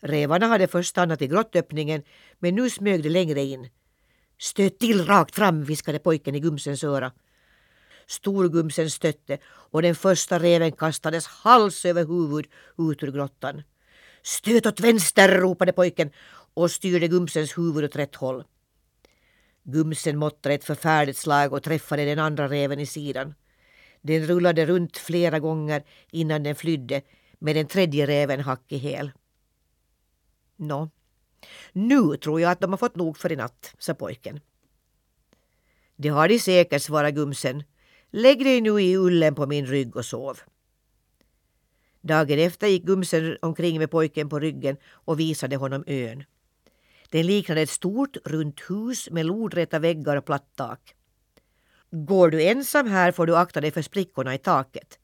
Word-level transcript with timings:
Rävarna 0.00 0.46
hade 0.46 0.66
först 0.66 0.90
stannat 0.90 1.22
i 1.22 1.26
grottöppningen 1.26 2.02
men 2.38 2.54
nu 2.54 2.70
smög 2.70 3.02
de 3.02 3.08
längre 3.08 3.42
in. 3.42 3.70
Stöt 4.38 4.78
till 4.78 5.06
rakt 5.06 5.34
fram, 5.34 5.64
viskade 5.64 5.98
pojken 5.98 6.34
i 6.34 6.40
Gumsens 6.40 6.84
öra. 6.84 7.12
Storgumsen 8.06 8.90
stötte 8.90 9.38
och 9.44 9.82
den 9.82 9.94
första 9.94 10.38
reven 10.38 10.72
kastades 10.72 11.26
hals 11.26 11.84
över 11.84 12.04
huvud 12.04 12.46
ut 12.78 13.02
ur 13.02 13.12
grottan. 13.12 13.62
Stöt 14.22 14.66
åt 14.66 14.80
vänster, 14.80 15.28
ropade 15.28 15.72
pojken 15.72 16.10
och 16.54 16.70
styrde 16.70 17.08
Gumsens 17.08 17.58
huvud 17.58 17.84
åt 17.84 17.96
rätt 17.96 18.14
håll. 18.14 18.44
Gumsen 19.62 20.18
måttade 20.18 20.54
ett 20.54 20.64
förfärligt 20.64 21.16
slag 21.16 21.52
och 21.52 21.62
träffade 21.62 22.04
den 22.04 22.18
andra 22.18 22.48
reven 22.48 22.80
i 22.80 22.86
sidan. 22.86 23.34
Den 24.02 24.26
rullade 24.26 24.66
runt 24.66 24.96
flera 24.96 25.38
gånger 25.38 25.82
innan 26.10 26.42
den 26.42 26.54
flydde 26.54 27.02
med 27.38 27.56
den 27.56 27.66
tredje 27.66 28.06
reven 28.06 28.40
hack 28.40 28.64
i 28.68 28.78
häl. 28.78 29.10
Nå, 30.60 30.90
nu 31.72 32.16
tror 32.16 32.40
jag 32.40 32.50
att 32.50 32.60
de 32.60 32.70
har 32.70 32.78
fått 32.78 32.96
nog 32.96 33.18
för 33.18 33.32
i 33.32 33.36
natt, 33.36 33.74
sa 33.78 33.94
pojken. 33.94 34.40
Det 35.96 36.08
har 36.08 36.28
de 36.28 36.38
säkert, 36.38 36.82
svarade 36.82 37.12
Gumsen. 37.12 37.62
Lägg 38.10 38.44
dig 38.44 38.60
nu 38.60 38.80
i 38.80 38.96
ullen 38.96 39.34
på 39.34 39.46
min 39.46 39.66
rygg 39.66 39.96
och 39.96 40.04
sov. 40.04 40.40
Dagen 42.00 42.38
efter 42.38 42.66
gick 42.66 42.84
Gumsen 42.84 43.36
omkring 43.42 43.78
med 43.78 43.90
pojken 43.90 44.28
på 44.28 44.38
ryggen 44.38 44.76
och 44.84 45.20
visade 45.20 45.56
honom 45.56 45.84
ön. 45.86 46.24
Den 47.10 47.26
liknade 47.26 47.60
ett 47.60 47.70
stort 47.70 48.16
runt 48.24 48.60
hus 48.70 49.10
med 49.10 49.26
lodräta 49.26 49.78
väggar 49.78 50.16
och 50.16 50.24
platt 50.24 50.52
tak. 50.56 50.94
Går 51.90 52.30
du 52.30 52.42
ensam 52.42 52.86
här 52.86 53.12
får 53.12 53.26
du 53.26 53.36
akta 53.36 53.60
dig 53.60 53.70
för 53.70 53.82
sprickorna 53.82 54.34
i 54.34 54.38
taket. 54.38 54.98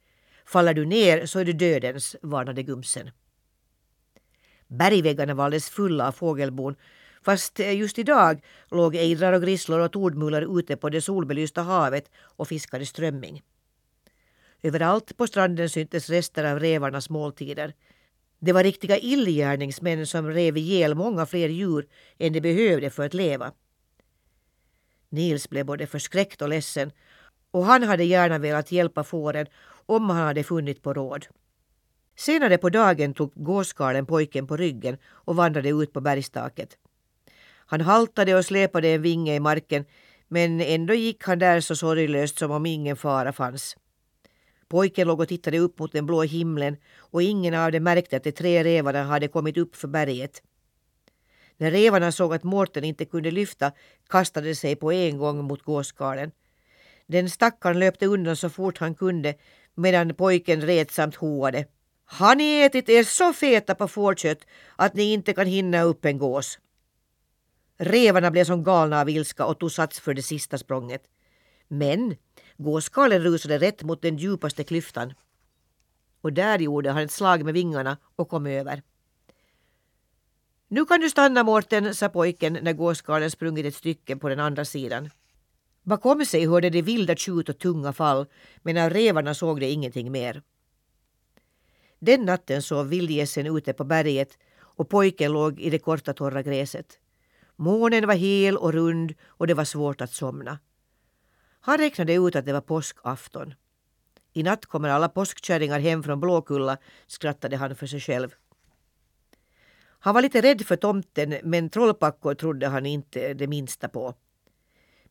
Faller 0.47 0.75
du 0.75 0.87
ner 0.87 1.27
så 1.27 1.39
är 1.39 1.45
du 1.45 1.53
dödens, 1.53 2.17
varnade 2.23 2.63
Gumsen. 2.63 3.11
Bergväggarna 4.69 5.35
var 5.35 5.45
alldeles 5.45 5.71
fulla 5.71 6.09
av 6.09 6.13
fågelbon 6.13 6.77
fast 7.23 7.61
eh, 7.61 7.77
just 7.77 7.99
idag 7.99 8.45
låg 8.71 8.95
ejdrar 8.95 9.33
och 9.33 9.43
grisslor 9.43 9.81
och 9.81 9.93
tordmular 9.93 10.59
ute 10.59 10.77
på 10.77 10.89
det 10.89 11.01
solbelysta 11.01 11.63
havet 11.63 12.11
och 12.37 12.49
fiskade 12.49 12.87
strömming. 12.87 13.43
Överallt 14.63 15.17
på 15.17 15.27
stranden 15.27 15.71
syntes 15.71 16.11
rester 16.11 16.45
av 16.45 16.59
rävarnas 16.61 17.11
måltider. 17.11 17.75
Det 18.39 18.53
var 18.53 18.63
riktiga 18.63 18.99
illgärningsmän 18.99 20.07
som 20.07 20.31
rev 20.31 20.57
ihjäl 20.57 20.95
många 20.95 21.27
fler 21.27 21.49
djur 21.49 21.89
än 22.19 22.33
de 22.33 22.41
behövde 22.41 22.91
för 22.91 23.07
att 23.07 23.15
leva. 23.15 23.53
Nils 25.09 25.51
blev 25.51 25.67
både 25.67 25.87
förskräckt 25.87 26.43
och 26.43 26.49
ledsen 26.49 26.91
och 27.51 27.65
han 27.65 27.83
hade 27.83 28.05
gärna 28.05 28.39
velat 28.39 28.73
hjälpa 28.73 29.05
fåren 29.05 29.47
om 29.87 30.11
han 30.11 30.27
hade 30.27 30.45
funnit 30.45 30.83
på 30.83 30.95
råd. 30.95 31.27
Senare 32.17 32.59
på 32.59 32.69
dagen 32.69 33.15
tog 33.15 33.33
gåskarlen 33.35 34.07
pojken 34.07 34.47
på 34.47 34.57
ryggen 34.57 34.97
och 35.07 35.37
vandrade 35.37 35.69
ut 35.69 35.93
på 35.93 36.01
bergstaket. 36.01 36.79
Han 37.67 37.81
haltade 37.81 38.35
och 38.35 38.45
släpade 38.45 38.89
en 38.89 39.03
vinge 39.03 39.35
i 39.35 39.41
marken 39.41 39.85
men 40.29 40.61
ändå 40.61 40.95
gick 40.95 41.25
han 41.25 41.39
där 41.39 41.61
så 41.61 41.77
sorglöst 41.77 42.39
som 42.39 42.51
om 42.51 42.67
ingen 42.67 42.97
fara 42.97 43.33
fanns. 43.33 43.77
Pojken 44.69 45.09
låg 45.09 45.21
och 45.21 45.29
tittade 45.29 45.59
upp 45.59 45.79
mot 45.79 45.93
den 45.93 46.07
blå 46.07 46.23
himlen 46.23 46.77
och 46.99 47.23
ingen 47.23 47.55
av 47.55 47.73
dem 47.73 47.85
märkte 47.85 48.17
att 48.17 48.25
de 48.25 48.33
tre 48.33 48.65
rävarna 48.65 49.05
hade 49.05 49.29
kommit 49.29 49.57
upp 49.57 49.77
för 49.77 49.89
berget. 49.89 50.43
När 51.57 51.71
rävarna 51.71 52.13
såg 52.13 52.35
att 52.35 52.45
Mårten 52.45 52.85
inte 52.85 53.05
kunde 53.05 53.31
lyfta 53.31 53.73
kastade 54.09 54.49
de 54.49 54.55
sig 54.55 54.77
på 54.77 54.93
en 54.93 55.19
gång 55.19 55.45
mot 55.45 55.63
gåskarlen. 55.63 56.31
Den 57.07 57.31
stackaren 57.31 57.79
löpte 57.79 58.07
undan 58.07 58.37
så 58.37 58.51
fort 58.51 58.79
han 58.79 58.95
kunde 58.95 59.35
medan 59.75 60.15
pojken 60.15 60.61
retsamt 60.61 61.15
hoade. 61.15 61.65
Har 62.07 62.37
ni 62.37 62.61
ätit 62.63 62.89
er 62.89 63.03
så 63.03 63.33
feta 63.33 63.75
på 63.75 63.89
fårkött 63.89 64.47
att 64.77 64.95
ni 64.95 65.13
inte 65.13 65.33
kan 65.33 65.47
hinna 65.47 65.83
upp 65.83 66.05
en 66.05 66.19
gås? 66.19 66.59
Rävarna 67.79 68.31
blev 68.31 68.45
som 68.45 68.65
galna 68.65 69.01
av 69.01 69.11
ilska 69.11 69.47
och 69.47 69.59
tog 69.59 69.73
sats 69.73 70.01
för 70.01 70.15
det 70.15 70.23
sista 70.23 70.59
språnget. 70.59 71.03
Men 71.69 72.17
gåskalen 72.57 73.23
rusade 73.23 73.59
rätt 73.59 73.83
mot 73.83 74.03
den 74.03 74.17
djupaste 74.17 74.65
klyftan. 74.65 75.15
Och 76.21 76.33
där 76.33 76.59
gjorde 76.59 76.91
han 76.91 77.03
ett 77.03 77.11
slag 77.11 77.45
med 77.45 77.55
vingarna 77.55 77.99
och 78.17 78.29
kom 78.29 78.47
över. 78.47 78.83
Nu 80.69 80.85
kan 80.85 81.01
du 81.01 81.11
stanna 81.11 81.43
Mårten, 81.43 81.95
sa 81.95 82.09
pojken 82.09 82.59
när 82.63 82.73
gåskalen 82.73 83.31
sprungit 83.31 83.67
ett 83.67 83.75
stycke 83.75 84.17
på 84.17 84.29
den 84.29 84.41
andra 84.41 84.65
sidan. 84.65 85.11
Bakom 85.83 86.25
sig 86.27 86.47
hörde 86.47 86.71
de 86.71 86.83
vilda 86.83 87.17
tjut 87.17 87.49
och 87.49 87.59
tunga 87.59 87.93
fall 87.93 88.27
men 88.63 88.77
av 88.77 88.91
revarna 88.91 89.35
såg 89.35 89.61
de 89.61 89.67
ingenting 89.67 90.13
mer. 90.13 90.43
Den 92.07 92.25
natten 92.25 92.63
sov 92.63 92.89
vildgässen 92.89 93.47
ute 93.47 93.73
på 93.73 93.85
berget 93.85 94.39
och 94.79 94.89
pojken 94.89 95.33
låg 95.33 95.61
i 95.61 95.71
det 95.71 95.79
korta 95.79 96.13
torra 96.13 96.43
gräset. 96.43 96.99
Månen 97.57 98.07
var 98.07 98.15
hel 98.15 98.57
och 98.57 98.73
rund 98.73 99.15
och 99.27 99.47
det 99.47 99.55
var 99.55 99.65
svårt 99.65 100.01
att 100.01 100.13
somna. 100.13 100.59
Han 101.61 101.79
räknade 101.79 102.15
ut 102.15 102.37
att 102.37 102.47
det 102.47 102.53
var 102.53 102.61
påskafton. 102.61 103.55
I 104.33 104.43
natt 104.43 104.67
kommer 104.67 104.89
alla 104.89 105.09
påskkärringar 105.09 105.81
hem 105.81 106.03
från 106.03 106.21
Blåkulla, 106.21 106.79
skrattade 107.07 107.57
han 107.57 107.77
för 107.77 107.87
sig 107.87 108.01
själv. 108.01 108.35
Han 109.99 110.15
var 110.15 110.23
lite 110.23 110.41
rädd 110.41 110.63
för 110.67 110.77
tomten 110.77 111.39
men 111.43 111.71
trollpackor 111.71 112.35
trodde 112.35 112.69
han 112.69 112.87
inte 112.87 113.35
det 113.35 113.47
minsta 113.47 113.89
på. 113.89 114.15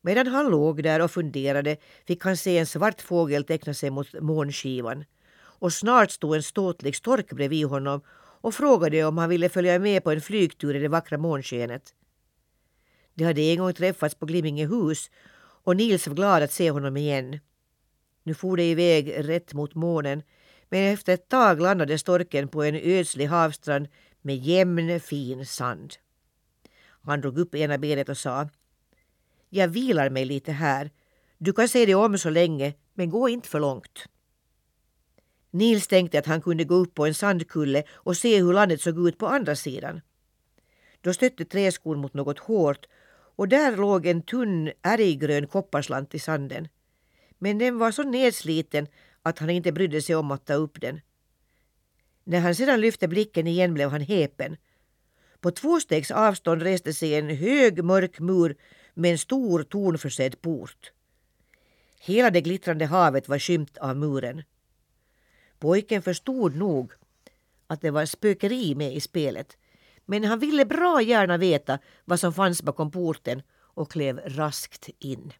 Medan 0.02 0.28
han 0.28 0.50
låg 0.50 0.84
där 0.84 1.02
och 1.02 1.12
funderade 1.12 1.78
fick 2.08 2.24
han 2.24 2.38
se 2.38 2.58
en 2.58 2.66
svart 2.66 3.02
fågel 3.02 3.44
teckna 3.44 3.74
sig 3.74 3.90
mot 3.90 4.22
månskivan. 4.22 5.06
Och 5.66 5.74
snart 5.74 6.12
stod 6.12 6.36
en 6.36 6.44
ståtlig 6.44 6.96
stork 6.96 7.34
bredvid 7.34 7.66
honom 7.66 8.02
och 8.42 8.54
frågade 8.54 9.04
om 9.04 9.18
han 9.18 9.30
ville 9.30 9.50
följa 9.50 9.80
med 9.80 10.04
på 10.04 10.12
en 10.12 10.22
flygtur 10.22 10.76
i 10.76 10.80
det 10.80 10.88
vackra 10.88 11.18
månskenet. 11.18 11.94
De 13.14 13.24
hade 13.24 13.42
en 13.42 13.58
gång 13.58 13.74
träffats 13.74 14.16
på 14.16 14.26
Glimmingehus 14.26 15.12
och 15.64 15.76
Nils 15.76 16.08
var 16.08 16.16
glad 16.16 16.44
att 16.44 16.52
se 16.52 16.72
honom 16.72 16.98
igen. 16.98 17.40
Nu 18.24 18.34
for 18.34 18.58
de 18.58 18.64
iväg 18.64 19.14
rätt 19.18 19.54
mot 19.54 19.76
månen 19.76 20.24
men 20.70 20.94
efter 20.94 21.14
ett 21.14 21.30
tag 21.30 21.62
landade 21.62 21.98
storken 21.98 22.48
på 22.48 22.64
en 22.64 22.76
ödslig 22.76 23.26
havsstrand 23.26 23.88
med 24.22 24.36
jämn 24.36 25.00
fin 25.00 25.46
sand. 25.46 25.94
Han 27.02 27.22
drog 27.22 27.38
upp 27.38 27.56
ena 27.56 27.78
benet 27.78 28.10
och 28.10 28.18
sa 28.18 28.50
Jag 29.50 29.68
vilar 29.68 30.10
mig 30.10 30.26
lite 30.26 30.52
här. 30.52 30.92
Du 31.38 31.54
kan 31.54 31.68
se 31.68 31.86
dig 31.86 31.96
om 31.96 32.18
så 32.18 32.30
länge 32.30 32.74
men 32.94 33.10
gå 33.10 33.30
inte 33.30 33.50
för 33.50 33.60
långt. 33.60 34.08
Nils 35.56 35.88
tänkte 35.88 36.20
att 36.20 36.26
han 36.26 36.42
kunde 36.42 36.64
gå 36.64 36.76
upp 36.76 36.94
på 36.94 37.06
en 37.06 37.14
sandkulle 37.14 37.84
och 37.94 38.18
se 38.18 38.42
hur 38.42 38.54
landet 38.54 38.82
såg 38.82 39.08
ut 39.08 39.18
på 39.18 39.28
andra 39.28 39.56
sidan. 39.56 40.02
Då 41.02 41.14
stötte 41.14 41.46
träskon 41.46 41.98
mot 41.98 42.14
något 42.14 42.40
hårt 42.40 42.86
och 43.36 43.48
där 43.48 43.78
låg 43.78 44.06
en 44.06 44.22
tunn 44.22 44.72
ärggrön 44.82 45.48
kopparslant 45.48 46.16
i 46.16 46.20
sanden. 46.20 46.68
Men 47.40 47.58
den 47.58 47.78
var 47.78 47.92
så 47.92 48.04
nedsliten 48.04 48.88
att 49.22 49.40
han 49.40 49.50
inte 49.50 49.72
brydde 49.72 50.02
sig 50.02 50.16
om 50.16 50.32
att 50.32 50.46
ta 50.46 50.54
upp 50.54 50.82
den. 50.82 51.02
När 52.24 52.40
han 52.40 52.56
sedan 52.56 52.82
lyfte 52.82 53.08
blicken 53.08 53.48
igen 53.48 53.74
blev 53.74 53.90
han 53.90 54.02
häpen. 54.02 54.58
På 55.40 55.52
två 55.52 55.80
stegs 55.80 56.12
avstånd 56.12 56.62
reste 56.62 56.94
sig 56.94 57.16
en 57.16 57.30
hög 57.30 57.84
mörk 57.84 58.20
mur 58.20 58.56
med 58.94 59.12
en 59.12 59.18
stor 59.18 59.64
tornförsedd 59.64 60.42
port. 60.42 60.92
Hela 62.00 62.30
det 62.30 62.42
glittrande 62.42 62.86
havet 62.86 63.30
var 63.30 63.40
skymt 63.40 63.78
av 63.78 63.98
muren. 63.98 64.44
Pojken 65.66 66.02
förstod 66.02 66.56
nog 66.56 66.92
att 67.68 67.82
det 67.82 67.92
var 67.92 68.06
spökeri 68.06 68.76
med 68.76 68.96
i 68.96 69.00
spelet 69.00 69.58
men 70.06 70.24
han 70.24 70.40
ville 70.40 70.66
bra 70.66 71.02
gärna 71.02 71.38
veta 71.38 71.80
vad 72.06 72.20
som 72.20 72.34
fanns 72.34 72.64
bakom 72.64 72.92
porten 72.92 73.42
och 73.58 73.92
klev 73.92 74.20
raskt 74.26 74.90
in. 75.00 75.34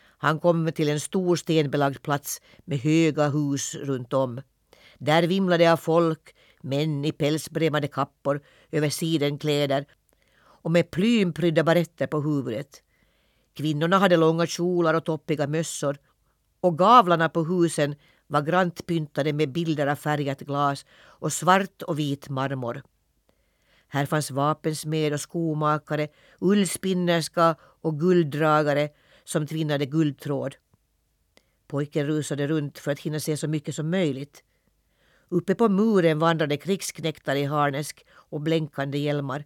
Han 0.00 0.40
kom 0.40 0.72
till 0.72 0.88
en 0.88 1.00
stor 1.00 1.36
stenbelagd 1.36 2.02
plats 2.02 2.40
med 2.64 2.78
höga 2.78 3.28
hus 3.28 3.74
runt 3.74 4.12
om. 4.12 4.40
Där 4.98 5.22
vimlade 5.22 5.72
av 5.72 5.76
folk, 5.76 6.34
män 6.60 7.04
i 7.04 7.12
pälsbremade 7.12 7.88
kappor 7.88 8.40
över 8.70 8.88
sidenkläder 8.88 9.86
och 10.38 10.70
med 10.70 10.90
plymprydda 10.90 11.64
baretter 11.64 12.06
på 12.06 12.20
huvudet. 12.20 12.82
Kvinnorna 13.54 13.98
hade 13.98 14.16
långa 14.16 14.46
kjolar 14.46 14.94
och 14.94 15.04
toppiga 15.04 15.46
mössor 15.46 15.98
och 16.60 16.78
gavlarna 16.78 17.28
på 17.28 17.44
husen 17.44 17.94
var 18.28 18.42
grant 18.42 18.86
pyntade 18.86 19.32
med 19.32 19.52
bilder 19.52 19.86
av 19.86 19.96
färgat 19.96 20.40
glas 20.40 20.86
och 21.20 21.32
svart 21.32 21.82
och 21.82 21.98
vit 21.98 22.28
marmor. 22.28 22.82
Här 23.88 24.06
fanns 24.06 24.30
vapensmed 24.30 25.12
och 25.12 25.20
skomakare, 25.20 26.08
ullspinnerska 26.40 27.56
och 27.60 28.00
gulddragare 28.00 28.88
som 29.24 29.46
tvinnade 29.46 29.86
guldtråd. 29.86 30.56
Pojken 31.66 32.06
rusade 32.06 32.46
runt 32.46 32.78
för 32.78 32.90
att 32.90 33.00
hinna 33.00 33.20
se 33.20 33.36
så 33.36 33.48
mycket 33.48 33.74
som 33.74 33.90
möjligt. 33.90 34.44
Uppe 35.28 35.54
på 35.54 35.68
muren 35.68 36.18
vandrade 36.18 36.56
krigsknektar 36.56 37.36
i 37.36 37.44
harnesk 37.44 38.06
och 38.10 38.40
blänkande 38.40 38.98
hjälmar. 38.98 39.44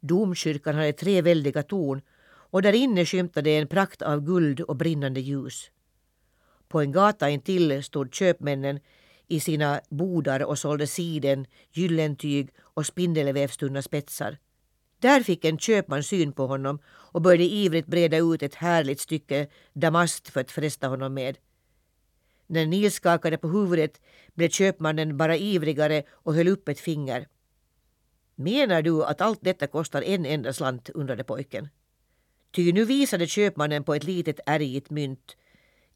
Domkyrkan 0.00 0.74
hade 0.74 0.92
tre 0.92 1.22
väldiga 1.22 1.62
torn 1.62 2.02
och 2.50 2.62
där 2.62 2.72
inne 2.72 3.04
skymtade 3.04 3.50
en 3.50 3.68
prakt 3.68 4.02
av 4.02 4.20
guld 4.20 4.60
och 4.60 4.76
brinnande 4.76 5.20
ljus. 5.20 5.70
På 6.74 6.80
en 6.80 6.92
gata 6.92 7.30
intill 7.30 7.82
stod 7.82 8.14
köpmännen 8.14 8.80
i 9.28 9.40
sina 9.40 9.80
bodar 9.88 10.44
och 10.44 10.58
sålde 10.58 10.86
siden, 10.86 11.46
gyllentyg 11.72 12.50
och 12.60 12.86
spindelvävstunna 12.86 13.82
spetsar. 13.82 14.38
Där 14.98 15.22
fick 15.22 15.44
en 15.44 15.58
köpman 15.58 16.02
syn 16.02 16.32
på 16.32 16.46
honom 16.46 16.78
och 16.86 17.22
började 17.22 17.44
ivrigt 17.44 17.86
breda 17.86 18.16
ut 18.16 18.42
ett 18.42 18.54
härligt 18.54 19.00
stycke 19.00 19.46
damast 19.72 20.28
för 20.28 20.40
att 20.40 20.50
fresta 20.50 20.88
honom 20.88 21.14
med. 21.14 21.38
När 22.46 22.66
Nils 22.66 22.94
skakade 22.94 23.38
på 23.38 23.48
huvudet 23.48 24.00
blev 24.34 24.48
köpmannen 24.48 25.16
bara 25.16 25.36
ivrigare 25.36 26.02
och 26.10 26.34
höll 26.34 26.48
upp 26.48 26.68
ett 26.68 26.80
finger. 26.80 27.28
Menar 28.34 28.82
du 28.82 29.04
att 29.04 29.20
allt 29.20 29.40
detta 29.42 29.66
kostar 29.66 30.02
en 30.02 30.26
enda 30.26 30.52
slant? 30.52 30.90
undrade 30.90 31.24
pojken. 31.24 31.68
Ty 32.50 32.72
nu 32.72 32.84
visade 32.84 33.26
köpmannen 33.26 33.84
på 33.84 33.94
ett 33.94 34.04
litet 34.04 34.40
ärgigt 34.46 34.90
mynt. 34.90 35.36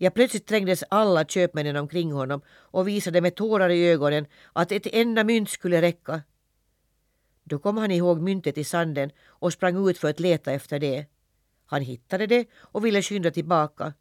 Ja, 0.01 0.11
plötsligt 0.11 0.47
trängdes 0.47 0.85
alla 0.89 1.25
köpmännen 1.25 1.77
omkring 1.77 2.13
honom 2.13 2.41
och 2.49 2.89
visade 2.89 3.21
med 3.21 3.35
tårar 3.35 3.71
i 3.71 3.89
ögonen 3.89 4.27
att 4.53 4.73
ett 4.73 4.87
enda 4.87 5.25
mynt 5.25 5.51
skulle 5.51 5.83
räcka. 5.83 6.23
Då 7.45 7.59
kom 7.59 7.77
han 7.77 7.91
ihåg 7.91 8.21
myntet 8.21 8.59
i 8.59 8.65
sanden 8.65 9.11
och 9.27 9.53
sprang 9.53 9.89
ut 9.89 9.99
för 9.99 10.11
att 10.11 10.21
leta 10.21 10.53
efter 10.53 10.79
det. 10.79 11.07
Han 11.67 11.83
hittade 11.83 12.27
det 12.27 12.47
och 12.55 12.85
ville 12.85 13.03
skynda 13.03 13.31
tillbaka. 13.31 13.95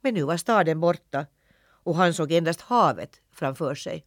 Men 0.00 0.14
nu 0.14 0.22
var 0.22 0.36
staden 0.36 0.80
borta 0.80 1.26
och 1.84 1.96
han 1.96 2.14
såg 2.14 2.32
endast 2.32 2.60
havet 2.60 3.20
framför 3.32 3.74
sig. 3.74 4.06